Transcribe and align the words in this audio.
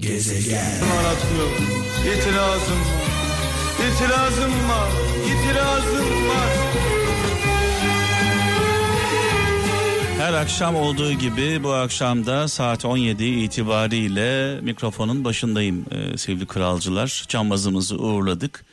Gezegen. 0.00 0.76
İtirazım 2.00 2.80
var. 2.80 3.30
İtirazım 3.76 4.68
var. 4.68 4.90
İtirazım 5.26 6.28
var. 6.28 6.50
Her 10.18 10.32
akşam 10.32 10.76
olduğu 10.76 11.12
gibi 11.12 11.62
bu 11.62 11.72
akşam 11.72 12.26
da 12.26 12.48
saat 12.48 12.84
17 12.84 13.24
itibariyle 13.24 14.60
mikrofonun 14.60 15.24
başındayım 15.24 15.84
ee, 15.90 16.18
sevgili 16.18 16.46
kralcılar. 16.46 17.24
Cambazımızı 17.28 17.96
uğurladık. 17.98 18.64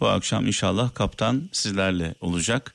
Bu 0.00 0.06
akşam 0.08 0.46
inşallah 0.46 0.94
kaptan 0.94 1.42
sizlerle 1.52 2.14
olacak. 2.20 2.74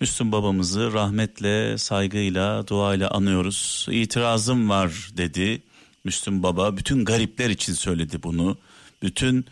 Müslüm 0.00 0.32
babamızı 0.32 0.92
rahmetle, 0.92 1.78
saygıyla, 1.78 2.66
duayla 2.68 3.10
anıyoruz. 3.10 3.86
İtirazım 3.90 4.70
var 4.70 5.10
dedi 5.16 5.62
Müslüm 6.04 6.42
baba. 6.42 6.76
Bütün 6.76 7.04
garipler 7.04 7.50
için 7.50 7.72
söyledi 7.72 8.22
bunu. 8.22 8.58
Bütün 9.02 9.46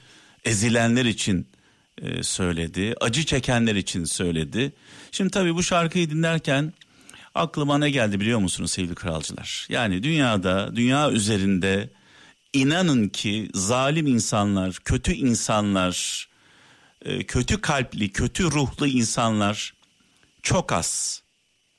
ezilenler 0.44 1.04
için 1.04 1.46
e, 2.02 2.22
söyledi. 2.22 2.94
Acı 3.00 3.26
çekenler 3.26 3.74
için 3.74 4.04
söyledi. 4.04 4.72
Şimdi 5.12 5.30
tabii 5.30 5.54
bu 5.54 5.62
şarkıyı 5.62 6.10
dinlerken 6.10 6.72
aklıma 7.34 7.78
ne 7.78 7.90
geldi 7.90 8.20
biliyor 8.20 8.38
musunuz 8.38 8.72
sevgili 8.72 8.94
kralcılar? 8.94 9.66
Yani 9.68 10.02
dünyada, 10.02 10.76
dünya 10.76 11.10
üzerinde 11.10 11.90
inanın 12.52 13.08
ki 13.08 13.48
zalim 13.54 14.06
insanlar, 14.06 14.74
kötü 14.84 15.12
insanlar, 15.12 16.28
e, 17.04 17.26
kötü 17.26 17.60
kalpli, 17.60 18.12
kötü 18.12 18.44
ruhlu 18.44 18.86
insanlar 18.86 19.74
çok 20.42 20.72
az. 20.72 21.22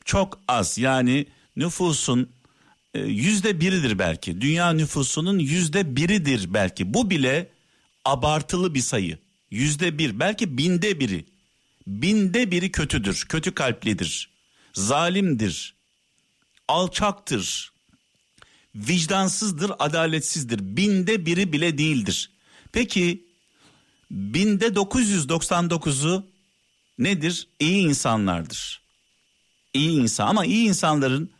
Çok 0.05 0.39
az 0.47 0.77
yani 0.77 1.25
nüfusun 1.55 2.29
yüzde 2.95 3.59
biridir 3.61 3.99
belki. 3.99 4.41
Dünya 4.41 4.73
nüfusunun 4.73 5.39
yüzde 5.39 5.95
biridir 5.95 6.53
belki. 6.53 6.93
Bu 6.93 7.09
bile 7.09 7.49
abartılı 8.05 8.73
bir 8.73 8.81
sayı. 8.81 9.19
Yüzde 9.51 9.97
bir 9.97 10.19
belki 10.19 10.57
binde 10.57 10.99
biri. 10.99 11.25
Binde 11.87 12.51
biri 12.51 12.71
kötüdür, 12.71 13.25
kötü 13.29 13.53
kalplidir, 13.53 14.29
zalimdir, 14.73 15.75
alçaktır, 16.67 17.71
vicdansızdır, 18.75 19.71
adaletsizdir. 19.79 20.59
Binde 20.59 21.25
biri 21.25 21.53
bile 21.53 21.77
değildir. 21.77 22.31
Peki 22.71 23.25
binde 24.11 24.67
999'u 24.67 26.27
nedir? 26.97 27.47
İyi 27.59 27.83
insanlardır. 27.83 28.81
İyi 29.73 30.01
insan 30.01 30.27
ama 30.27 30.45
iyi 30.45 30.67
insanların 30.67 31.31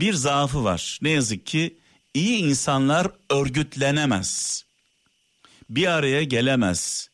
bir 0.00 0.14
zaafı 0.14 0.64
var. 0.64 0.98
Ne 1.02 1.10
yazık 1.10 1.46
ki 1.46 1.78
iyi 2.14 2.38
insanlar 2.38 3.10
örgütlenemez. 3.30 4.64
Bir 5.70 5.86
araya 5.86 6.22
gelemez. 6.22 7.10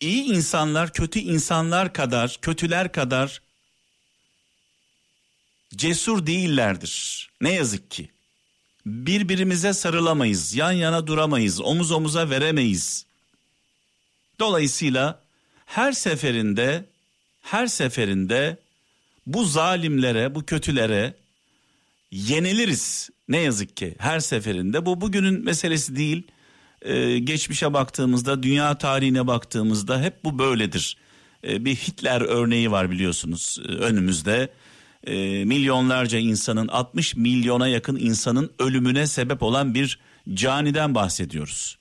İyi 0.00 0.24
insanlar 0.24 0.92
kötü 0.92 1.18
insanlar 1.18 1.92
kadar, 1.92 2.38
kötüler 2.42 2.92
kadar 2.92 3.42
cesur 5.76 6.26
değillerdir. 6.26 7.28
Ne 7.40 7.52
yazık 7.52 7.90
ki. 7.90 8.10
Birbirimize 8.86 9.72
sarılamayız, 9.72 10.54
yan 10.54 10.72
yana 10.72 11.06
duramayız, 11.06 11.60
omuz 11.60 11.92
omuza 11.92 12.30
veremeyiz. 12.30 13.06
Dolayısıyla 14.40 15.22
her 15.66 15.92
seferinde 15.92 16.84
her 17.42 17.66
seferinde 17.66 18.58
bu 19.26 19.44
zalimlere, 19.44 20.34
bu 20.34 20.46
kötülere 20.46 21.14
yeniliriz. 22.10 23.10
Ne 23.28 23.38
yazık 23.38 23.76
ki 23.76 23.94
her 23.98 24.20
seferinde 24.20 24.86
bu 24.86 25.00
bugünün 25.00 25.44
meselesi 25.44 25.96
değil. 25.96 26.22
Ee, 26.82 27.18
geçmişe 27.18 27.72
baktığımızda, 27.72 28.42
dünya 28.42 28.78
tarihine 28.78 29.26
baktığımızda 29.26 30.02
hep 30.02 30.24
bu 30.24 30.38
böyledir. 30.38 30.96
Ee, 31.44 31.64
bir 31.64 31.76
Hitler 31.76 32.20
örneği 32.20 32.70
var 32.70 32.90
biliyorsunuz 32.90 33.58
e, 33.68 33.72
önümüzde. 33.72 34.52
Ee, 35.06 35.44
milyonlarca 35.44 36.18
insanın, 36.18 36.68
60 36.68 37.16
milyona 37.16 37.68
yakın 37.68 37.96
insanın 37.96 38.52
ölümüne 38.58 39.06
sebep 39.06 39.42
olan 39.42 39.74
bir 39.74 39.98
caniden 40.34 40.94
bahsediyoruz. 40.94 41.78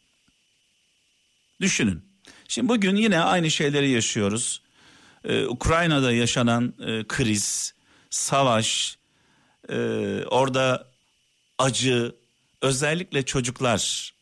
Düşünün. 1.62 2.02
Şimdi 2.48 2.70
bugün 2.70 2.96
yine 2.96 3.20
aynı 3.20 3.52
şeyleri 3.52 3.90
yaşıyoruz. 3.90 4.62
Ee, 5.24 5.46
Ukrayna'da 5.46 6.12
yaşanan 6.12 6.74
e, 6.80 7.04
kriz, 7.08 7.74
savaş, 8.10 8.97
e, 9.70 9.78
orada 10.26 10.88
acı, 11.58 12.16
özellikle 12.62 13.26
çocuklar, 13.26 14.14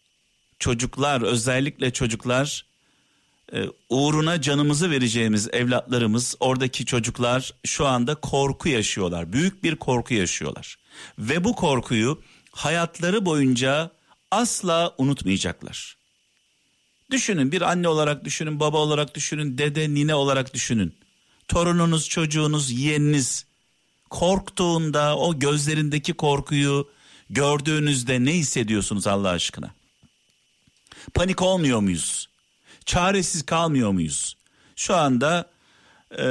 çocuklar 0.59 1.21
özellikle 1.21 1.93
çocuklar 1.93 2.65
e, 3.53 3.65
uğruna 3.89 4.41
canımızı 4.41 4.91
vereceğimiz 4.91 5.49
evlatlarımız, 5.53 6.35
oradaki 6.39 6.85
çocuklar 6.85 7.53
şu 7.65 7.85
anda 7.85 8.15
korku 8.15 8.69
yaşıyorlar. 8.69 9.33
Büyük 9.33 9.63
bir 9.63 9.75
korku 9.75 10.13
yaşıyorlar. 10.13 10.75
Ve 11.19 11.43
bu 11.43 11.55
korkuyu 11.55 12.21
hayatları 12.51 13.25
boyunca 13.25 13.91
asla 14.31 14.95
unutmayacaklar. 14.97 15.97
Düşünün 17.11 17.51
bir 17.51 17.61
anne 17.61 17.87
olarak 17.87 18.25
düşünün, 18.25 18.59
baba 18.59 18.77
olarak 18.77 19.15
düşünün, 19.15 19.57
dede, 19.57 19.93
nine 19.93 20.15
olarak 20.15 20.53
düşünün. 20.53 20.95
Torununuz, 21.47 22.09
çocuğunuz, 22.09 22.71
yeğeniniz 22.71 23.45
korktuğunda 24.15 25.17
o 25.17 25.39
gözlerindeki 25.39 26.13
korkuyu 26.13 26.89
gördüğünüzde 27.29 28.25
ne 28.25 28.33
hissediyorsunuz 28.33 29.07
Allah 29.07 29.29
aşkına? 29.29 29.71
Panik 31.13 31.41
olmuyor 31.41 31.79
muyuz? 31.79 32.29
Çaresiz 32.85 33.45
kalmıyor 33.45 33.91
muyuz? 33.91 34.37
Şu 34.75 34.95
anda 34.95 35.49
e, 36.19 36.27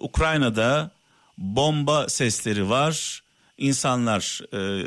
Ukrayna'da 0.00 0.90
bomba 1.38 2.08
sesleri 2.08 2.70
var. 2.70 3.22
İnsanlar 3.58 4.40
e, 4.54 4.84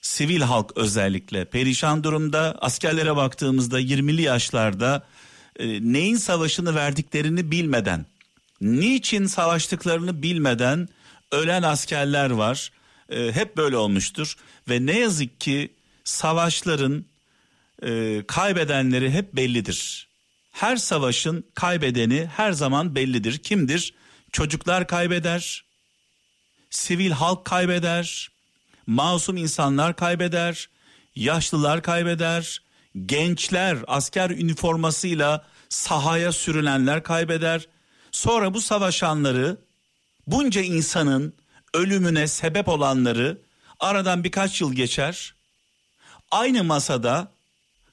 sivil 0.00 0.40
halk 0.40 0.72
özellikle 0.76 1.44
perişan 1.44 2.04
durumda. 2.04 2.58
Askerlere 2.60 3.16
baktığımızda 3.16 3.80
20'li 3.80 4.22
yaşlarda 4.22 5.06
e, 5.58 5.66
neyin 5.92 6.16
savaşını 6.16 6.74
verdiklerini 6.74 7.50
bilmeden, 7.50 8.06
niçin 8.60 9.26
savaştıklarını 9.26 10.22
bilmeden 10.22 10.88
ölen 11.32 11.62
askerler 11.62 12.30
var. 12.30 12.72
E, 13.08 13.32
hep 13.32 13.56
böyle 13.56 13.76
olmuştur 13.76 14.36
ve 14.68 14.86
ne 14.86 14.98
yazık 14.98 15.40
ki 15.40 15.72
savaşların 16.04 17.04
e, 17.82 18.22
kaybedenleri 18.26 19.10
hep 19.10 19.32
bellidir. 19.32 20.08
Her 20.52 20.76
savaşın 20.76 21.44
kaybedeni 21.54 22.26
her 22.36 22.52
zaman 22.52 22.94
bellidir. 22.94 23.38
Kimdir? 23.38 23.94
Çocuklar 24.32 24.86
kaybeder, 24.86 25.64
sivil 26.70 27.10
halk 27.10 27.44
kaybeder, 27.44 28.30
masum 28.86 29.36
insanlar 29.36 29.96
kaybeder, 29.96 30.68
yaşlılar 31.16 31.82
kaybeder, 31.82 32.62
gençler 33.06 33.78
asker 33.86 34.30
üniformasıyla 34.30 35.46
sahaya 35.68 36.32
sürülenler 36.32 37.02
kaybeder. 37.02 37.68
Sonra 38.12 38.54
bu 38.54 38.60
savaşanları 38.60 39.56
bunca 40.30 40.60
insanın 40.60 41.34
ölümüne 41.74 42.28
sebep 42.28 42.68
olanları 42.68 43.42
aradan 43.80 44.24
birkaç 44.24 44.60
yıl 44.60 44.72
geçer. 44.72 45.34
Aynı 46.30 46.64
masada 46.64 47.32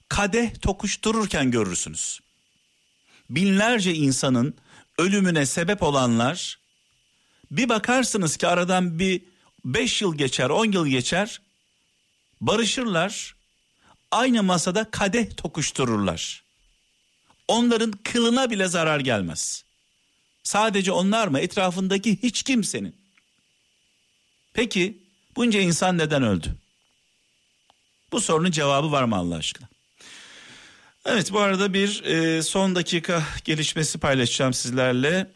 kadeh 0.10 0.62
tokuştururken 0.62 1.52
görürsünüz. 1.52 2.20
Binlerce 3.30 3.94
insanın 3.94 4.56
ölümüne 4.98 5.46
sebep 5.46 5.84
olanlar 5.84 6.60
bir 7.52 7.70
bakarsınız 7.70 8.38
ki 8.38 8.48
aradan 8.48 9.00
bir 9.00 9.22
5 9.66 10.02
yıl 10.02 10.18
geçer 10.18 10.50
10 10.50 10.72
yıl 10.72 10.88
geçer 10.88 11.42
barışırlar 12.42 13.36
aynı 14.12 14.44
masada 14.44 14.92
kadeh 14.92 15.38
tokuştururlar. 15.38 16.44
Onların 17.48 17.92
kılına 17.92 18.50
bile 18.50 18.68
zarar 18.68 19.00
gelmez. 19.00 19.66
Sadece 20.46 20.92
onlar 20.92 21.28
mı 21.28 21.40
etrafındaki 21.40 22.24
hiç 22.24 22.44
kimsenin. 22.44 22.96
Peki 24.54 24.98
bunca 25.36 25.60
insan 25.60 25.98
neden 25.98 26.24
öldü? 26.24 26.56
Bu 28.12 28.22
sorunun 28.22 28.52
cevabı 28.52 28.92
var 28.92 29.04
mı 29.04 29.16
Allah 29.16 29.36
aşkına? 29.36 29.68
Evet 31.06 31.34
bu 31.34 31.40
arada 31.40 31.74
bir 31.74 32.04
e, 32.04 32.42
son 32.42 32.76
dakika 32.76 33.24
gelişmesi 33.44 33.98
paylaşacağım 33.98 34.54
sizlerle. 34.54 35.32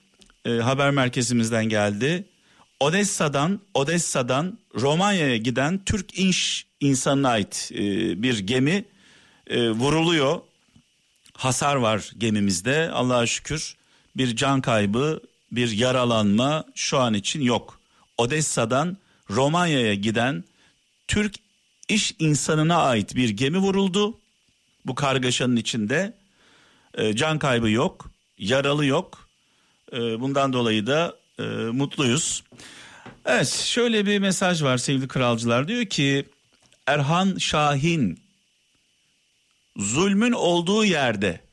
E, 0.45 0.49
haber 0.49 0.91
merkezimizden 0.91 1.65
geldi. 1.65 2.25
Odessa'dan 2.79 3.59
Odessa'dan 3.73 4.59
Romanya'ya 4.75 5.37
giden 5.37 5.83
Türk 5.85 6.19
inş 6.19 6.65
insanına 6.79 7.29
ait 7.29 7.71
e, 7.73 7.77
bir 8.23 8.39
gemi 8.39 8.85
e, 9.47 9.69
vuruluyor. 9.69 10.41
Hasar 11.33 11.75
var 11.75 12.11
gemimizde 12.17 12.89
Allah'a 12.93 13.25
şükür. 13.27 13.78
Bir 14.19 14.35
can 14.35 14.61
kaybı, 14.61 15.21
bir 15.51 15.71
yaralanma 15.71 16.65
şu 16.75 16.99
an 16.99 17.13
için 17.13 17.41
yok. 17.41 17.79
Odessa'dan 18.17 18.97
Romanya'ya 19.29 19.93
giden 19.93 20.43
Türk 21.07 21.35
iş 21.89 22.15
insanına 22.19 22.77
ait 22.77 23.15
bir 23.15 23.29
gemi 23.29 23.57
vuruldu. 23.57 24.19
bu 24.85 24.95
kargaşanın 24.95 25.55
içinde. 25.55 26.13
E, 26.93 27.15
can 27.15 27.39
kaybı 27.39 27.69
yok, 27.69 28.11
yaralı 28.37 28.85
yok. 28.85 29.29
E, 29.93 29.97
bundan 29.97 30.53
dolayı 30.53 30.87
da 30.87 31.15
e, 31.39 31.43
mutluyuz. 31.71 32.43
Evet 33.25 33.47
şöyle 33.47 34.05
bir 34.05 34.19
mesaj 34.19 34.63
var 34.63 34.77
sevgili 34.77 35.07
kralcılar. 35.07 35.67
Diyor 35.67 35.85
ki 35.85 36.25
Erhan 36.87 37.37
Şahin 37.37 38.19
zulmün 39.77 40.31
olduğu 40.31 40.85
yerde 40.85 41.48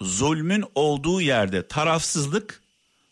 zulmün 0.00 0.64
olduğu 0.74 1.20
yerde 1.20 1.68
tarafsızlık 1.68 2.62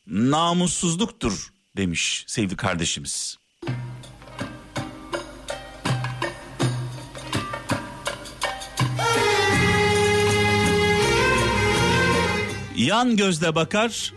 namussuzluktur 0.06 1.52
demiş 1.76 2.24
sevgili 2.26 2.56
kardeşimiz. 2.56 3.38
Yan 12.76 13.16
gözle 13.16 13.54
bakar, 13.54 14.14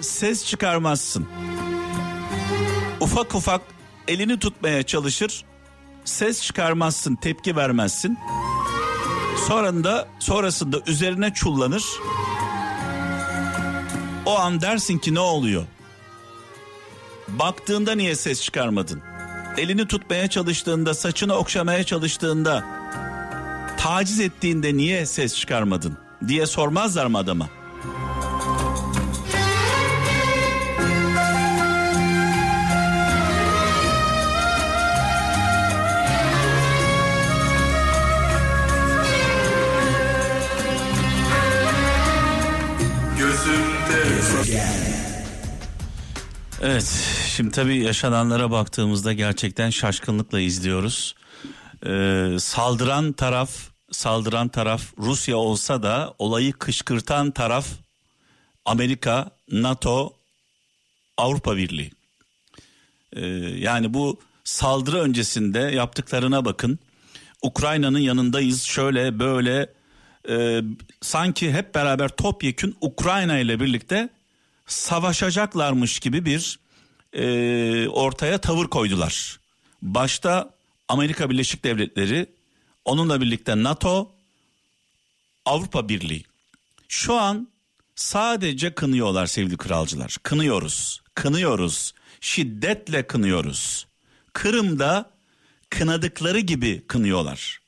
ses 0.00 0.46
çıkarmazsın. 0.46 1.28
Ufak 3.00 3.34
ufak 3.34 3.62
elini 4.08 4.38
tutmaya 4.38 4.82
çalışır, 4.82 5.44
ses 6.04 6.42
çıkarmazsın, 6.42 7.16
tepki 7.16 7.56
vermezsin. 7.56 8.18
Sonrasında 9.48 10.08
sonrasında 10.18 10.80
üzerine 10.86 11.32
çullanır. 11.34 11.84
O 14.26 14.38
an 14.38 14.60
dersin 14.60 14.98
ki 14.98 15.14
ne 15.14 15.20
oluyor? 15.20 15.64
Baktığında 17.28 17.94
niye 17.94 18.14
ses 18.14 18.42
çıkarmadın? 18.42 19.02
Elini 19.58 19.86
tutmaya 19.86 20.28
çalıştığında, 20.28 20.94
saçını 20.94 21.34
okşamaya 21.34 21.84
çalıştığında, 21.84 22.64
taciz 23.78 24.20
ettiğinde 24.20 24.76
niye 24.76 25.06
ses 25.06 25.36
çıkarmadın 25.36 25.98
diye 26.28 26.46
sormazlar 26.46 27.06
mı 27.06 27.18
adama? 27.18 27.48
Evet 46.64 46.84
şimdi 47.36 47.50
tabii 47.50 47.76
yaşananlara 47.76 48.50
baktığımızda 48.50 49.12
gerçekten 49.12 49.70
şaşkınlıkla 49.70 50.40
izliyoruz. 50.40 51.14
Ee, 51.86 52.36
saldıran 52.38 53.12
taraf 53.12 53.50
saldıran 53.90 54.48
taraf 54.48 54.82
Rusya 54.98 55.36
olsa 55.36 55.82
da 55.82 56.14
olayı 56.18 56.52
kışkırtan 56.52 57.30
taraf 57.30 57.66
Amerika, 58.64 59.30
NATO, 59.50 60.12
Avrupa 61.16 61.56
Birliği. 61.56 61.90
Ee, 63.12 63.26
yani 63.58 63.94
bu 63.94 64.20
saldırı 64.44 65.00
öncesinde 65.00 65.58
yaptıklarına 65.58 66.44
bakın. 66.44 66.78
Ukrayna'nın 67.42 67.98
yanındayız 67.98 68.62
şöyle 68.62 69.18
böyle 69.18 69.72
e, 70.28 70.62
sanki 71.00 71.52
hep 71.52 71.74
beraber 71.74 72.08
topyekün 72.08 72.76
Ukrayna 72.80 73.38
ile 73.38 73.60
birlikte 73.60 74.08
savaşacaklarmış 74.66 76.00
gibi 76.00 76.24
bir 76.24 76.58
e, 77.12 77.88
ortaya 77.88 78.38
tavır 78.38 78.66
koydular. 78.66 79.40
Başta 79.82 80.54
Amerika 80.88 81.30
Birleşik 81.30 81.64
Devletleri, 81.64 82.26
onunla 82.84 83.20
birlikte 83.20 83.62
NATO, 83.62 84.12
Avrupa 85.44 85.88
Birliği. 85.88 86.24
Şu 86.88 87.14
an 87.14 87.48
sadece 87.94 88.74
kınıyorlar 88.74 89.26
sevgili 89.26 89.56
kralcılar. 89.56 90.16
Kınıyoruz, 90.22 91.02
kınıyoruz, 91.14 91.94
şiddetle 92.20 93.06
kınıyoruz. 93.06 93.86
Kırım'da 94.32 95.10
kınadıkları 95.70 96.40
gibi 96.40 96.86
kınıyorlar. 96.86 97.60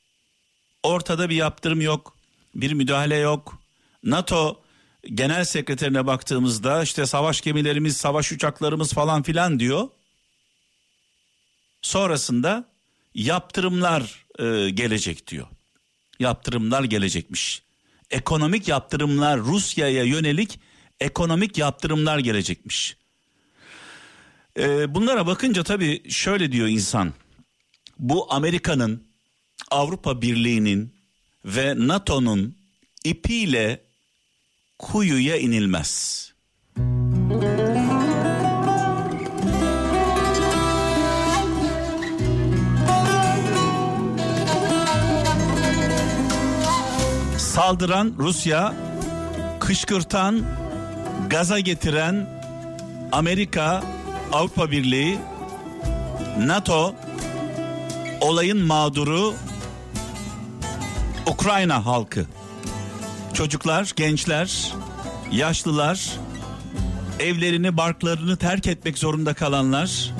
Ortada 0.83 1.29
bir 1.29 1.35
yaptırım 1.35 1.81
yok, 1.81 2.15
bir 2.55 2.73
müdahale 2.73 3.15
yok. 3.15 3.59
NATO 4.03 4.64
genel 5.13 5.45
sekreterine 5.45 6.07
baktığımızda 6.07 6.83
işte 6.83 7.05
savaş 7.05 7.41
gemilerimiz, 7.41 7.97
savaş 7.97 8.31
uçaklarımız 8.31 8.93
falan 8.93 9.23
filan 9.23 9.59
diyor. 9.59 9.89
Sonrasında 11.81 12.65
yaptırımlar 13.15 14.25
e, 14.39 14.69
gelecek 14.69 15.27
diyor. 15.27 15.47
Yaptırımlar 16.19 16.83
gelecekmiş. 16.83 17.61
Ekonomik 18.11 18.67
yaptırımlar 18.67 19.39
Rusya'ya 19.39 20.03
yönelik 20.03 20.59
ekonomik 20.99 21.57
yaptırımlar 21.57 22.19
gelecekmiş. 22.19 22.97
E, 24.59 24.95
bunlara 24.95 25.27
bakınca 25.27 25.63
tabii 25.63 26.11
şöyle 26.11 26.51
diyor 26.51 26.67
insan. 26.67 27.13
Bu 27.99 28.33
Amerika'nın, 28.33 29.07
Avrupa 29.71 30.21
Birliği'nin 30.21 30.93
ve 31.45 31.73
NATO'nun 31.77 32.55
ipiyle 33.03 33.84
kuyuya 34.79 35.37
inilmez. 35.37 36.25
Saldıran 47.37 48.13
Rusya, 48.17 48.73
kışkırtan, 49.59 50.41
gaza 51.29 51.59
getiren 51.59 52.29
Amerika, 53.11 53.83
Avrupa 54.31 54.71
Birliği, 54.71 55.17
NATO, 56.39 56.95
olayın 58.21 58.57
mağduru 58.57 59.33
Ukrayna 61.27 61.85
halkı 61.85 62.25
çocuklar, 63.35 63.91
gençler, 63.95 64.73
yaşlılar, 65.31 66.09
evlerini, 67.19 67.77
barklarını 67.77 68.37
terk 68.37 68.67
etmek 68.67 68.97
zorunda 68.97 69.33
kalanlar. 69.33 70.13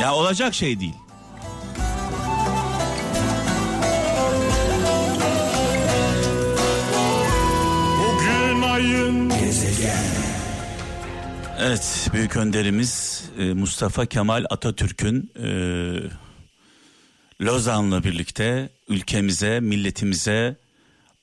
Ya 0.00 0.14
olacak 0.14 0.54
şey 0.54 0.80
değil. 0.80 0.94
Bugün 7.98 8.62
ayın 8.62 9.28
gezegen. 9.28 10.04
Evet, 11.58 12.08
büyük 12.12 12.36
önderimiz 12.36 13.24
e, 13.38 13.44
Mustafa 13.44 14.06
Kemal 14.06 14.44
Atatürk'ün 14.50 15.30
e, 15.42 15.48
Lozan'la 17.44 18.04
birlikte 18.04 18.68
ülkemize, 18.90 19.60
milletimize 19.60 20.56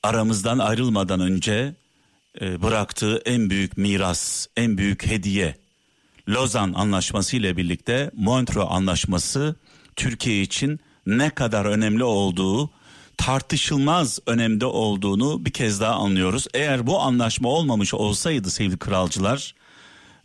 aramızdan 0.02 0.58
ayrılmadan 0.58 1.20
önce 1.20 1.74
e, 2.40 2.62
bıraktığı 2.62 3.22
en 3.24 3.50
büyük 3.50 3.76
miras, 3.76 4.46
en 4.56 4.78
büyük 4.78 5.06
hediye 5.06 5.56
Lozan 6.28 6.72
Anlaşması 6.72 7.36
ile 7.36 7.56
birlikte 7.56 8.10
Montreux 8.14 8.66
Anlaşması 8.70 9.56
Türkiye 9.96 10.42
için 10.42 10.80
ne 11.06 11.30
kadar 11.30 11.64
önemli 11.64 12.04
olduğu 12.04 12.70
tartışılmaz 13.16 14.18
önemde 14.26 14.66
olduğunu 14.66 15.44
bir 15.44 15.50
kez 15.50 15.80
daha 15.80 15.94
anlıyoruz. 15.94 16.46
Eğer 16.54 16.86
bu 16.86 17.00
anlaşma 17.00 17.48
olmamış 17.48 17.94
olsaydı 17.94 18.50
sevgili 18.50 18.78
kralcılar 18.78 19.54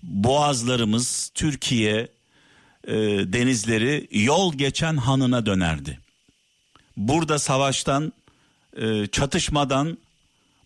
boğazlarımız 0.03 1.31
Türkiye 1.35 2.07
e, 2.88 2.93
denizleri 3.33 4.07
yol 4.12 4.53
geçen 4.53 4.97
hanına 4.97 5.45
dönerdi. 5.45 6.02
Burada 6.97 7.39
savaştan, 7.39 8.13
e, 8.77 9.07
çatışmadan 9.07 9.97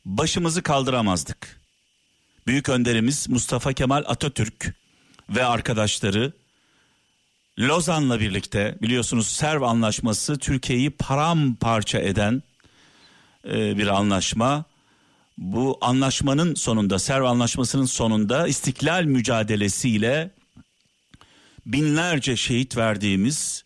başımızı 0.05 0.63
kaldıramazdık. 0.63 1.61
Büyük 2.47 2.69
önderimiz 2.69 3.29
Mustafa 3.29 3.73
Kemal 3.73 4.03
Atatürk 4.07 4.75
ve 5.29 5.45
arkadaşları 5.45 6.33
Lozan'la 7.59 8.19
birlikte 8.19 8.77
biliyorsunuz 8.81 9.27
Serv 9.27 9.61
Anlaşması 9.61 10.39
Türkiye'yi 10.39 10.89
paramparça 10.89 11.99
eden 11.99 12.43
e, 13.45 13.77
bir 13.77 13.87
anlaşma. 13.87 14.65
Bu 15.37 15.77
anlaşmanın 15.81 16.55
sonunda 16.55 16.99
Serv 16.99 17.23
Anlaşması'nın 17.23 17.85
sonunda 17.85 18.47
istiklal 18.47 19.03
mücadelesiyle 19.03 20.31
binlerce 21.65 22.35
şehit 22.35 22.77
verdiğimiz, 22.77 23.63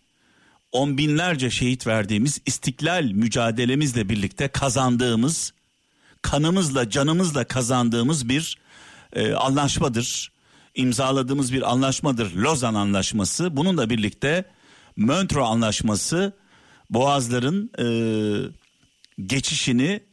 on 0.71 0.97
binlerce 0.97 1.49
şehit 1.49 1.87
verdiğimiz 1.87 2.41
istiklal 2.45 3.03
mücadelemizle 3.03 4.09
birlikte 4.09 4.47
kazandığımız, 4.47 5.53
kanımızla 6.21 6.89
canımızla 6.89 7.43
kazandığımız 7.43 8.29
bir 8.29 8.57
e, 9.13 9.33
anlaşmadır. 9.33 10.31
İmzaladığımız 10.75 11.53
bir 11.53 11.71
anlaşmadır 11.71 12.35
Lozan 12.35 12.73
Anlaşması. 12.73 13.57
Bununla 13.57 13.89
birlikte 13.89 14.45
Montreux 14.97 15.47
Anlaşması 15.47 16.33
boğazların 16.89 17.71
e, 17.79 17.85
geçişini 19.25 20.03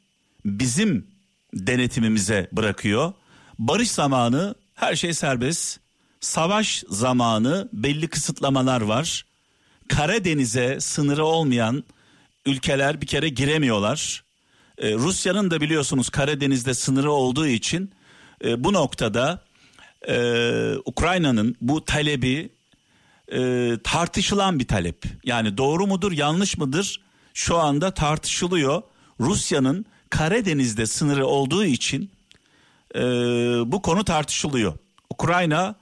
bizim 0.44 1.06
denetimimize 1.54 2.48
bırakıyor. 2.52 3.12
Barış 3.58 3.90
zamanı 3.90 4.54
her 4.74 4.96
şey 4.96 5.14
serbest. 5.14 5.80
Savaş 6.20 6.84
zamanı 6.88 7.68
belli 7.72 8.08
kısıtlamalar 8.08 8.80
var. 8.80 9.24
Karadeniz'e 9.88 10.80
sınırı 10.80 11.24
olmayan 11.24 11.84
ülkeler 12.46 13.00
bir 13.00 13.06
kere 13.06 13.28
giremiyorlar. 13.28 14.24
Ee, 14.78 14.94
Rusya'nın 14.94 15.50
da 15.50 15.60
biliyorsunuz 15.60 16.10
Karadeniz'de 16.10 16.74
sınırı 16.74 17.12
olduğu 17.12 17.46
için 17.46 17.92
e, 18.44 18.64
bu 18.64 18.72
noktada 18.72 19.44
e, 20.08 20.74
Ukrayna'nın 20.84 21.56
bu 21.60 21.84
talebi 21.84 22.50
e, 23.32 23.70
tartışılan 23.84 24.58
bir 24.58 24.68
talep. 24.68 25.04
Yani 25.24 25.56
doğru 25.56 25.86
mudur 25.86 26.12
yanlış 26.12 26.58
mıdır 26.58 27.00
şu 27.34 27.58
anda 27.58 27.90
tartışılıyor. 27.90 28.82
Rusya'nın 29.20 29.86
Karadeniz'de 30.10 30.86
sınırı 30.86 31.26
olduğu 31.26 31.64
için 31.64 32.10
e, 32.94 33.00
bu 33.72 33.82
konu 33.82 34.04
tartışılıyor. 34.04 34.72
Ukrayna 35.10 35.74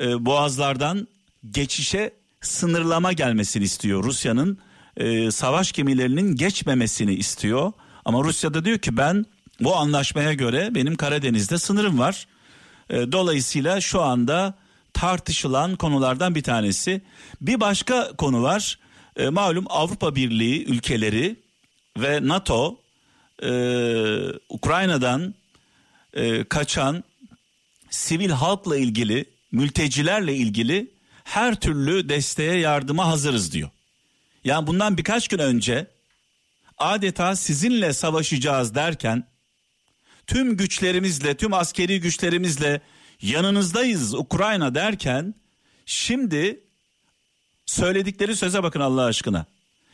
e, 0.00 0.24
boğazlardan 0.24 1.08
geçişe 1.50 2.12
sınırlama 2.40 3.12
gelmesini 3.12 3.64
istiyor. 3.64 4.04
Rusya'nın 4.04 4.58
e, 4.96 5.30
savaş 5.30 5.72
gemilerinin 5.72 6.36
geçmemesini 6.36 7.14
istiyor. 7.14 7.72
Ama 8.04 8.24
Rusya 8.24 8.54
da 8.54 8.64
diyor 8.64 8.78
ki 8.78 8.96
ben 8.96 9.26
bu 9.60 9.76
anlaşmaya 9.76 10.32
göre 10.32 10.74
benim 10.74 10.96
Karadeniz'de 10.96 11.58
sınırım 11.58 11.98
var. 11.98 12.26
E, 12.90 13.12
dolayısıyla 13.12 13.80
şu 13.80 14.02
anda 14.02 14.54
tartışılan 14.92 15.76
konulardan 15.76 16.34
bir 16.34 16.42
tanesi. 16.42 17.00
Bir 17.40 17.60
başka 17.60 18.16
konu 18.16 18.42
var. 18.42 18.78
E, 19.16 19.28
malum 19.28 19.64
Avrupa 19.68 20.14
Birliği 20.14 20.64
ülkeleri 20.64 21.36
ve 21.98 22.28
NATO 22.28 22.80
e, 23.42 23.50
Ukrayna'dan 24.48 25.34
e, 26.14 26.44
kaçan 26.44 27.04
sivil 27.90 28.30
halkla 28.30 28.76
ilgili, 28.76 29.24
mültecilerle 29.52 30.34
ilgili 30.34 30.90
her 31.28 31.54
türlü 31.60 32.08
desteğe 32.08 32.58
yardıma 32.58 33.06
hazırız 33.06 33.52
diyor. 33.52 33.70
Yani 34.44 34.66
bundan 34.66 34.98
birkaç 34.98 35.28
gün 35.28 35.38
önce 35.38 35.86
adeta 36.78 37.36
sizinle 37.36 37.92
savaşacağız 37.92 38.74
derken 38.74 39.26
tüm 40.26 40.56
güçlerimizle, 40.56 41.36
tüm 41.36 41.54
askeri 41.54 42.00
güçlerimizle 42.00 42.80
yanınızdayız 43.22 44.14
Ukrayna 44.14 44.74
derken 44.74 45.34
şimdi 45.86 46.60
söyledikleri 47.66 48.36
söze 48.36 48.62
bakın 48.62 48.80
Allah 48.80 49.04
aşkına. 49.04 49.46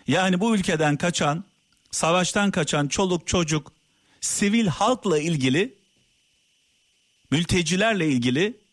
Yani 0.07 0.41
bu 0.41 0.57
ülkeden 0.57 0.97
kaçan, 0.97 1.45
savaştan 1.91 2.51
kaçan 2.51 2.89
çoluk 2.89 3.27
çocuk, 3.27 3.73
sivil 4.21 4.67
halkla 4.67 5.19
ilgili, 5.19 5.79
mültecilerle 7.31 8.09
ilgili 8.09 8.64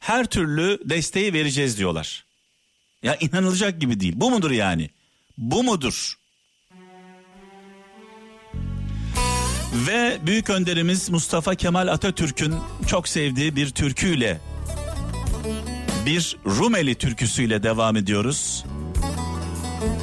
her 0.00 0.26
türlü 0.26 0.78
desteği 0.84 1.32
vereceğiz 1.32 1.78
diyorlar. 1.78 2.24
Ya 3.02 3.16
inanılacak 3.16 3.80
gibi 3.80 4.00
değil. 4.00 4.12
Bu 4.16 4.30
mudur 4.30 4.50
yani? 4.50 4.90
Bu 5.38 5.62
mudur? 5.62 6.14
Ve 9.72 10.18
büyük 10.26 10.50
önderimiz 10.50 11.10
Mustafa 11.10 11.54
Kemal 11.54 11.88
Atatürk'ün 11.88 12.54
çok 12.86 13.08
sevdiği 13.08 13.56
bir 13.56 13.70
türküyle 13.70 14.40
bir 16.08 16.36
Rumeli 16.46 16.94
türküsüyle 16.94 17.62
devam 17.62 17.96
ediyoruz. 17.96 18.64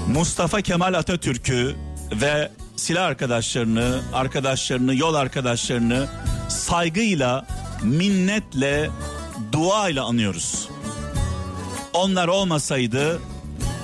Mustafa 0.07 0.61
Kemal 0.61 0.93
Atatürk'ü 0.93 1.75
ve 2.11 2.51
silah 2.75 3.05
arkadaşlarını, 3.05 4.01
arkadaşlarını, 4.13 4.95
yol 4.95 5.13
arkadaşlarını 5.13 6.07
saygıyla, 6.49 7.47
minnetle, 7.83 8.89
duayla 9.51 10.03
anıyoruz. 10.03 10.69
Onlar 11.93 12.27
olmasaydı, 12.27 13.21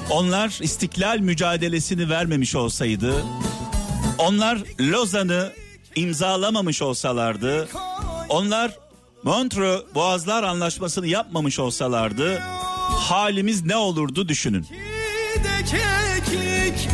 onlar 0.09 0.59
istiklal 0.61 1.17
mücadelesini 1.17 2.09
vermemiş 2.09 2.55
olsaydı, 2.55 3.25
onlar 4.17 4.63
Lozan'ı 4.79 5.53
imzalamamış 5.95 6.81
olsalardı, 6.81 7.69
onlar 8.29 8.77
Montreux 9.23 9.81
Boğazlar 9.95 10.43
Anlaşması'nı 10.43 11.07
yapmamış 11.07 11.59
olsalardı 11.59 12.41
halimiz 12.91 13.65
ne 13.65 13.75
olurdu 13.75 14.27
düşünün. 14.27 14.67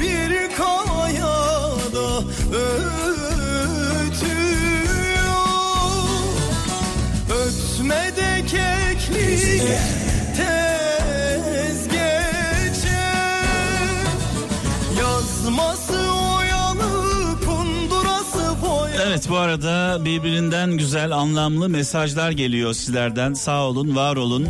bir 0.02 0.56
kayada 0.56 2.24
Ötme 7.88 8.16
de 8.16 8.42
keklik 8.42 9.62
tez 10.38 11.88
geçer 11.88 13.44
Yazması 15.00 15.94
oyalı 16.38 17.36
kundurası 17.46 18.62
boyalı 18.62 19.04
Evet 19.08 19.30
bu 19.30 19.38
arada 19.38 20.06
birbirinden 20.06 20.72
güzel 20.72 21.12
anlamlı 21.12 21.70
mesajlar 21.70 22.32
geliyor 22.32 22.74
sizlerden. 22.74 23.34
Sağ 23.34 23.64
olun, 23.64 23.96
var 23.96 24.16
olun. 24.16 24.50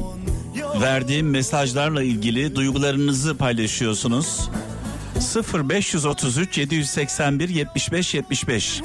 Verdiğim 0.82 1.30
mesajlarla 1.30 2.04
ilgili 2.04 2.56
duygularınızı 2.56 3.38
paylaşıyorsunuz. 3.38 4.50
0533 5.70 6.58
781 6.58 7.50
75 7.50 8.14
75 8.14 8.82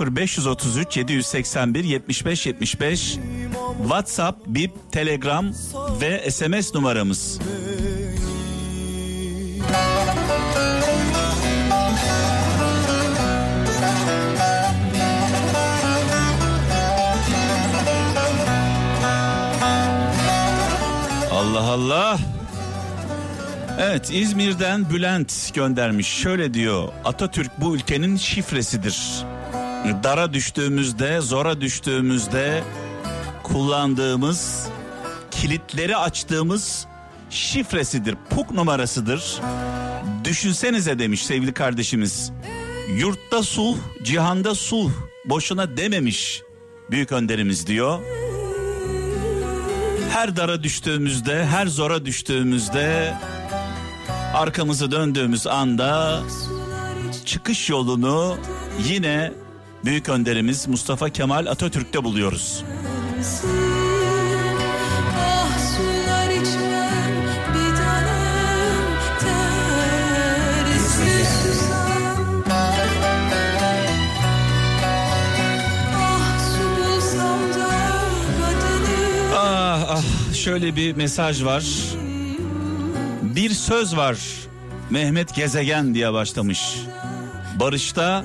0533 0.00 0.96
781 0.96 1.84
75 1.84 2.46
75 2.46 3.18
WhatsApp, 3.88 4.46
Bip, 4.46 4.70
Telegram 4.92 5.52
ve 6.00 6.30
SMS 6.30 6.74
numaramız. 6.74 7.38
Allah 21.32 21.60
Allah. 21.60 22.18
Evet 23.80 24.10
İzmir'den 24.12 24.90
Bülent 24.90 25.54
göndermiş. 25.54 26.08
Şöyle 26.08 26.54
diyor. 26.54 26.88
Atatürk 27.04 27.50
bu 27.60 27.76
ülkenin 27.76 28.16
şifresidir. 28.16 29.24
Dara 30.04 30.32
düştüğümüzde, 30.32 31.20
zora 31.20 31.60
düştüğümüzde 31.60 32.62
kullandığımız, 33.52 34.68
kilitleri 35.30 35.96
açtığımız 35.96 36.86
şifresidir. 37.30 38.16
Puk 38.30 38.50
numarasıdır. 38.50 39.40
Düşünsenize 40.24 40.98
demiş 40.98 41.26
sevgili 41.26 41.52
kardeşimiz. 41.52 42.32
Yurtta 42.96 43.42
sulh, 43.42 43.76
cihanda 44.02 44.54
sulh. 44.54 44.90
Boşuna 45.24 45.76
dememiş 45.76 46.42
büyük 46.90 47.12
önderimiz 47.12 47.66
diyor. 47.66 48.00
Her 50.10 50.36
dara 50.36 50.62
düştüğümüzde, 50.62 51.46
her 51.46 51.66
zora 51.66 52.06
düştüğümüzde 52.06 53.14
arkamızı 54.34 54.90
döndüğümüz 54.90 55.46
anda 55.46 56.20
çıkış 57.24 57.70
yolunu 57.70 58.36
yine 58.88 59.32
büyük 59.84 60.08
önderimiz 60.08 60.68
Mustafa 60.68 61.08
Kemal 61.10 61.46
Atatürk'te 61.46 62.04
buluyoruz. 62.04 62.64
Ah 63.18 63.38
Ah 79.34 79.84
ah 79.88 80.34
şöyle 80.34 80.76
bir 80.76 80.96
mesaj 80.96 81.44
var. 81.44 81.64
Bir 83.22 83.50
söz 83.50 83.96
var. 83.96 84.18
Mehmet 84.90 85.34
Gezegen 85.34 85.94
diye 85.94 86.12
başlamış. 86.12 86.76
Barışta 87.60 88.24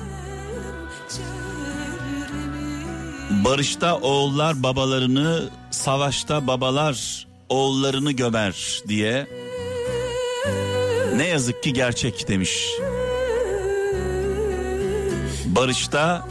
Barışta 3.30 3.96
oğullar 3.96 4.62
babalarını, 4.62 5.50
savaşta 5.70 6.46
babalar 6.46 7.26
oğullarını 7.48 8.12
gömer 8.12 8.82
diye. 8.88 9.26
Ne 11.16 11.26
yazık 11.26 11.62
ki 11.62 11.72
gerçek 11.72 12.28
demiş. 12.28 12.68
Barışta 15.46 16.28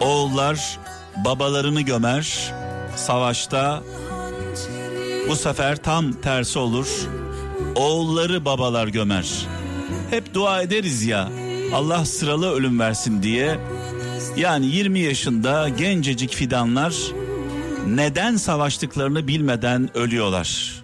oğullar 0.00 0.78
babalarını 1.24 1.80
gömer, 1.80 2.54
savaşta 2.96 3.82
bu 5.28 5.36
sefer 5.36 5.76
tam 5.76 6.12
tersi 6.12 6.58
olur. 6.58 7.08
Oğulları 7.76 8.44
babalar 8.44 8.88
gömer. 8.88 9.46
hep 10.10 10.34
dua 10.34 10.62
ederiz 10.62 11.02
ya. 11.02 11.28
Allah 11.74 12.04
sıralı 12.04 12.52
ölüm 12.52 12.80
versin 12.80 13.22
diye. 13.22 13.58
Yani 14.38 14.66
20 14.66 15.00
yaşında 15.00 15.68
gencecik 15.68 16.34
fidanlar 16.34 16.96
neden 17.86 18.36
savaştıklarını 18.36 19.28
bilmeden 19.28 19.96
ölüyorlar. 19.96 20.77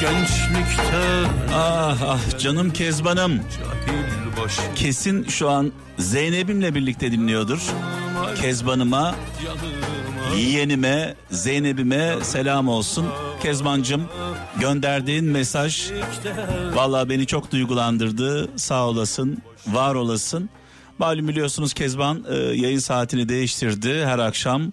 Gençlikte 0.00 1.24
Ah 1.54 2.02
ah 2.02 2.38
canım 2.38 2.72
Kezban'ım. 2.72 3.40
Kesin 4.74 5.24
şu 5.28 5.50
an 5.50 5.72
Zeynep'imle 5.98 6.74
birlikte 6.74 7.12
dinliyordur. 7.12 7.60
Kezban'ıma, 8.40 9.14
yeğenime, 10.36 11.14
Zeynep'ime 11.30 12.14
selam 12.22 12.68
olsun. 12.68 13.06
Kezbancım 13.42 14.08
gönderdiğin 14.60 15.24
mesaj 15.24 15.90
vallahi 16.74 17.08
beni 17.08 17.26
çok 17.26 17.52
duygulandırdı. 17.52 18.58
Sağ 18.58 18.86
olasın, 18.88 19.42
var 19.66 19.94
olasın. 19.94 20.50
Malum 20.98 21.28
biliyorsunuz 21.28 21.74
Kezban 21.74 22.24
e, 22.30 22.34
yayın 22.36 22.78
saatini 22.78 23.28
değiştirdi. 23.28 24.04
Her 24.06 24.18
akşam, 24.18 24.72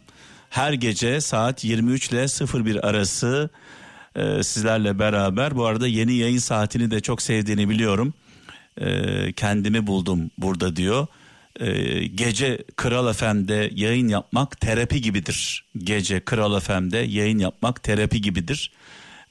her 0.49 0.73
gece 0.73 1.21
saat 1.21 1.63
23 1.63 2.09
ile 2.09 2.25
01 2.65 2.87
arası 2.87 3.49
e, 4.17 4.43
sizlerle 4.43 4.99
beraber. 4.99 5.55
Bu 5.55 5.65
arada 5.65 5.87
yeni 5.87 6.13
yayın 6.13 6.37
saatini 6.37 6.91
de 6.91 6.99
çok 6.99 7.21
sevdiğini 7.21 7.69
biliyorum. 7.69 8.13
E, 8.81 9.33
kendimi 9.33 9.87
buldum 9.87 10.31
burada 10.37 10.75
diyor. 10.75 11.07
E, 11.59 12.03
gece 12.07 12.63
Kral 12.75 13.13
FM'de 13.13 13.71
yayın 13.75 14.07
yapmak 14.07 14.61
terapi 14.61 15.01
gibidir. 15.01 15.65
Gece 15.77 16.19
Kral 16.19 16.59
FM'de 16.59 16.97
yayın 16.97 17.39
yapmak 17.39 17.83
terapi 17.83 18.21
gibidir. 18.21 18.71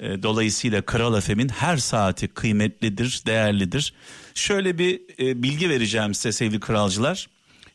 E, 0.00 0.22
dolayısıyla 0.22 0.82
Kral 0.82 1.20
FM'in 1.20 1.48
her 1.48 1.76
saati 1.76 2.28
kıymetlidir, 2.28 3.22
değerlidir. 3.26 3.94
Şöyle 4.34 4.78
bir 4.78 5.00
e, 5.20 5.42
bilgi 5.42 5.70
vereceğim 5.70 6.14
size 6.14 6.32
sevgili 6.32 6.60
kralcılar. 6.60 7.28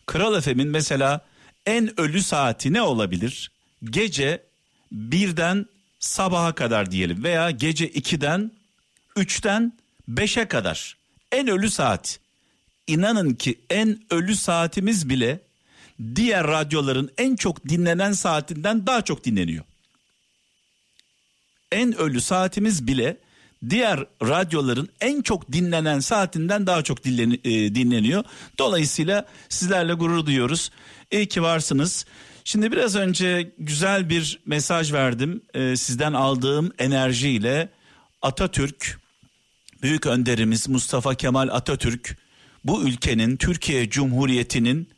Kral 0.06 0.42
FM'in 0.42 0.68
mesela 0.68 1.26
en 1.66 2.00
ölü 2.00 2.22
saati 2.22 2.74
ne 2.74 2.82
olabilir? 2.82 3.52
Gece 3.84 4.44
birden 4.92 5.66
sabaha 6.02 6.56
kadar 6.56 6.92
diyelim 6.92 7.24
veya 7.24 7.52
gece 7.52 7.88
2'den 7.88 8.52
3'ten 9.16 9.74
5'e 10.10 10.48
kadar 10.48 10.98
en 11.32 11.48
ölü 11.48 11.70
saat. 11.70 12.20
İnanın 12.88 13.34
ki 13.34 13.60
en 13.70 14.00
ölü 14.10 14.36
saatimiz 14.36 15.10
bile 15.10 15.40
diğer 16.16 16.48
radyoların 16.48 17.12
en 17.18 17.36
çok 17.36 17.70
dinlenen 17.70 18.14
saatinden 18.14 18.88
daha 18.88 19.02
çok 19.02 19.26
dinleniyor. 19.26 19.64
En 21.72 21.98
ölü 21.98 22.22
saatimiz 22.22 22.88
bile 22.88 23.18
diğer 23.70 24.06
radyoların 24.24 24.90
en 25.02 25.22
çok 25.22 25.52
dinlenen 25.52 26.00
saatinden 26.00 26.68
daha 26.68 26.82
çok 26.82 27.08
e, 27.08 27.76
dinleniyor. 27.76 28.24
Dolayısıyla 28.58 29.26
sizlerle 29.50 29.94
gurur 29.94 30.26
duyuyoruz. 30.26 30.72
İyi 31.12 31.28
ki 31.28 31.42
varsınız. 31.42 32.06
Şimdi 32.44 32.72
biraz 32.72 32.96
önce 32.96 33.54
güzel 33.58 34.10
bir 34.10 34.40
mesaj 34.46 34.94
verdim. 34.94 35.42
E, 35.54 35.76
sizden 35.76 36.14
aldığım 36.14 36.72
enerjiyle 36.80 37.70
Atatürk 38.22 39.00
büyük 39.82 40.06
önderimiz 40.06 40.70
Mustafa 40.70 41.16
Kemal 41.16 41.48
Atatürk 41.52 42.18
bu 42.64 42.84
ülkenin 42.84 43.38
Türkiye 43.38 43.90
Cumhuriyeti'nin 43.90 44.90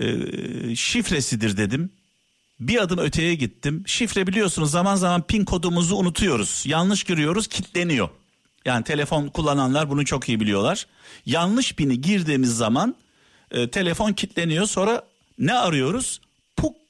e, 0.00 0.06
şifresidir 0.76 1.56
dedim. 1.56 1.90
Bir 2.60 2.82
adım 2.82 2.98
öteye 2.98 3.34
gittim. 3.34 3.84
Şifre 3.86 4.26
biliyorsunuz 4.26 4.70
zaman 4.70 4.96
zaman 4.96 5.22
pin 5.22 5.44
kodumuzu 5.44 5.96
unutuyoruz. 5.96 6.62
Yanlış 6.66 7.04
giriyoruz 7.04 7.46
kilitleniyor. 7.46 8.08
Yani 8.64 8.84
telefon 8.84 9.28
kullananlar 9.28 9.90
bunu 9.90 10.04
çok 10.04 10.28
iyi 10.28 10.40
biliyorlar. 10.40 10.86
Yanlış 11.26 11.72
pini 11.74 12.00
girdiğimiz 12.00 12.56
zaman 12.56 12.96
e, 13.50 13.70
telefon 13.70 14.12
kilitleniyor. 14.12 14.66
Sonra 14.66 15.02
ne 15.38 15.54
arıyoruz? 15.54 16.20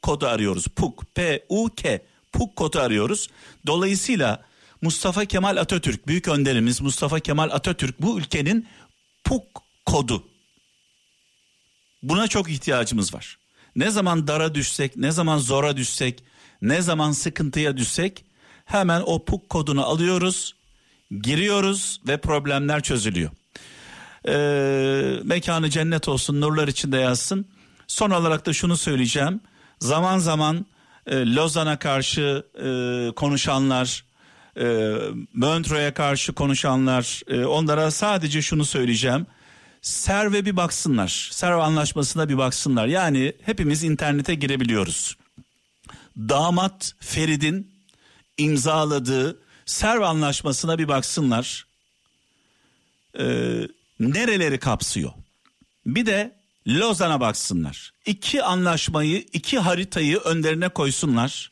Kodu 0.03 0.27
arıyoruz. 0.27 0.67
PUK, 0.69 1.15
P-U-K. 1.15 2.03
PUK 2.33 2.57
kodu 2.57 2.81
arıyoruz. 2.81 3.29
Dolayısıyla 3.67 4.43
Mustafa 4.83 5.25
Kemal 5.25 5.57
Atatürk, 5.57 6.07
büyük 6.07 6.29
önderimiz 6.29 6.81
Mustafa 6.81 7.21
Kemal 7.21 7.51
Atatürk 7.51 8.03
bu 8.03 8.19
ülkenin 8.19 8.69
PUK 9.25 9.63
kodu. 9.87 10.25
Buna 12.03 12.29
çok 12.29 12.51
ihtiyacımız 12.51 13.15
var. 13.15 13.39
Ne 13.77 13.91
zaman 13.91 14.27
dara 14.27 14.55
düşsek, 14.55 14.97
ne 14.97 15.11
zaman 15.11 15.39
zora 15.39 15.77
düşsek, 15.77 16.25
ne 16.63 16.83
zaman 16.83 17.13
sıkıntıya 17.13 17.77
düşsek 17.77 18.25
hemen 18.65 19.03
o 19.07 19.25
PUK 19.25 19.51
kodunu 19.51 19.85
alıyoruz, 19.85 20.55
giriyoruz 21.21 22.01
ve 22.09 22.17
problemler 22.17 22.83
çözülüyor. 22.83 23.31
Ee, 24.29 25.21
mekanı 25.25 25.71
cennet 25.71 26.09
olsun, 26.09 26.41
nurlar 26.41 26.69
içinde 26.69 26.97
yazsın. 26.97 27.47
Son 27.87 28.11
olarak 28.11 28.47
da 28.47 28.53
şunu 28.53 28.77
söyleyeceğim. 28.77 29.41
Zaman 29.83 30.19
zaman 30.19 30.67
e, 31.07 31.35
Lozan'a 31.35 31.79
karşı 31.79 32.47
e, 32.55 32.69
konuşanlar, 33.15 34.05
e, 34.57 34.97
Montreux'e 35.35 35.95
karşı 35.95 36.33
konuşanlar, 36.33 37.23
e, 37.29 37.45
onlara 37.45 37.91
sadece 37.91 38.43
şunu 38.43 38.65
söyleyeceğim. 38.65 39.27
Serve 39.83 40.45
bir 40.45 40.57
baksınlar. 40.57 41.29
Serve 41.33 41.63
anlaşmasına 41.63 42.29
bir 42.29 42.39
baksınlar. 42.39 42.87
Yani 42.87 43.33
hepimiz 43.43 43.85
internete 43.85 44.35
girebiliyoruz. 44.35 45.17
Damat 46.17 46.95
Ferid'in 47.01 47.73
imzaladığı 48.39 49.39
Serve 49.67 50.07
anlaşmasına 50.07 50.79
bir 50.79 50.89
baksınlar. 50.89 51.67
Ee, 53.19 53.69
nereleri 54.01 54.59
kapsıyor? 54.59 55.13
Bir 55.87 56.07
de 56.07 56.42
Lozan'a 56.69 57.21
baksınlar. 57.21 57.93
İki 58.07 58.43
anlaşmayı, 58.43 59.25
iki 59.33 59.59
haritayı 59.59 60.19
önlerine 60.19 60.69
koysunlar. 60.69 61.51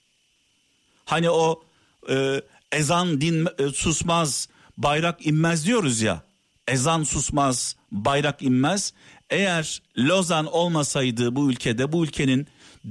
Hani 1.04 1.30
o 1.30 1.62
e, 2.10 2.42
ezan 2.72 3.20
din 3.20 3.48
e, 3.58 3.68
susmaz, 3.68 4.48
bayrak 4.76 5.26
inmez 5.26 5.66
diyoruz 5.66 6.00
ya. 6.00 6.22
Ezan 6.68 7.02
susmaz, 7.02 7.76
bayrak 7.92 8.42
inmez. 8.42 8.92
Eğer 9.30 9.82
Lozan 9.98 10.46
olmasaydı 10.46 11.36
bu 11.36 11.50
ülkede, 11.50 11.92
bu 11.92 12.04
ülkenin 12.04 12.46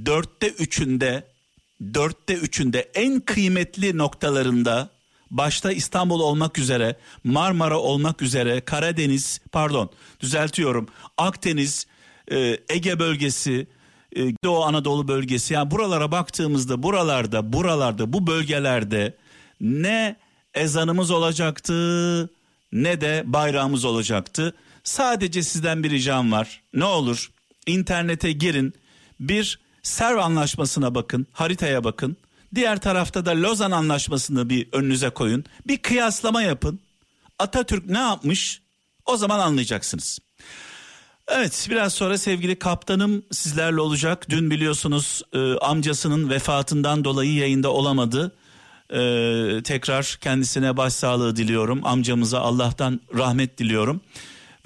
dörtte 0.06 0.48
üçünde, 0.48 1.26
dörtte 1.94 2.34
üçünde 2.34 2.90
en 2.94 3.20
kıymetli 3.20 3.98
noktalarında 3.98 4.90
başta 5.30 5.72
İstanbul 5.72 6.20
olmak 6.20 6.58
üzere, 6.58 6.96
Marmara 7.24 7.78
olmak 7.78 8.22
üzere, 8.22 8.60
Karadeniz, 8.60 9.40
pardon 9.52 9.90
düzeltiyorum, 10.20 10.88
Akdeniz, 11.18 11.86
e, 12.32 12.58
Ege 12.68 12.98
bölgesi, 12.98 13.66
e, 14.16 14.20
Doğu 14.44 14.64
Anadolu 14.64 15.08
bölgesi 15.08 15.54
yani 15.54 15.70
buralara 15.70 16.12
baktığımızda 16.12 16.82
buralarda, 16.82 17.52
buralarda, 17.52 18.12
bu 18.12 18.26
bölgelerde 18.26 19.16
ne 19.60 20.16
ezanımız 20.54 21.10
olacaktı 21.10 22.30
ne 22.72 23.00
de 23.00 23.22
bayrağımız 23.26 23.84
olacaktı. 23.84 24.54
Sadece 24.84 25.42
sizden 25.42 25.84
bir 25.84 25.90
ricam 25.90 26.32
var. 26.32 26.62
Ne 26.74 26.84
olur 26.84 27.30
internete 27.66 28.32
girin. 28.32 28.74
Bir 29.20 29.58
Serv 29.82 30.18
anlaşmasına 30.18 30.94
bakın, 30.94 31.26
haritaya 31.32 31.84
bakın. 31.84 32.16
Diğer 32.54 32.80
tarafta 32.80 33.26
da 33.26 33.30
Lozan 33.30 33.70
anlaşmasını 33.70 34.50
bir 34.50 34.68
önünüze 34.72 35.10
koyun. 35.10 35.44
Bir 35.66 35.78
kıyaslama 35.78 36.42
yapın. 36.42 36.80
Atatürk 37.38 37.86
ne 37.86 37.98
yapmış? 37.98 38.62
O 39.06 39.16
zaman 39.16 39.38
anlayacaksınız. 39.38 40.18
Evet 41.32 41.66
biraz 41.70 41.94
sonra 41.94 42.18
sevgili 42.18 42.58
kaptanım 42.58 43.22
sizlerle 43.32 43.80
olacak. 43.80 44.26
Dün 44.30 44.50
biliyorsunuz 44.50 45.22
e, 45.32 45.38
amcasının 45.54 46.30
vefatından 46.30 47.04
dolayı 47.04 47.34
yayında 47.34 47.72
olamadı. 47.72 48.32
E, 48.90 48.98
tekrar 49.62 50.18
kendisine 50.20 50.76
başsağlığı 50.76 51.36
diliyorum. 51.36 51.86
Amcamıza 51.86 52.40
Allah'tan 52.40 53.00
rahmet 53.14 53.58
diliyorum. 53.58 54.00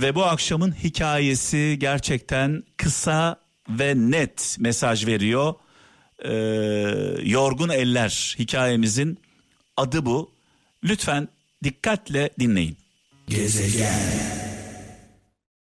Ve 0.01 0.15
bu 0.15 0.25
akşamın 0.25 0.73
hikayesi 0.73 1.77
gerçekten 1.81 2.65
kısa 2.77 3.37
ve 3.69 3.95
net 3.97 4.57
mesaj 4.61 5.07
veriyor. 5.07 5.55
E, 6.25 6.33
Yorgun 7.31 7.69
Eller 7.69 8.37
hikayemizin 8.39 9.19
adı 9.77 10.07
bu. 10.07 10.31
Lütfen 10.85 11.29
dikkatle 11.65 12.31
dinleyin. 12.39 12.77
Gezegen 13.29 14.44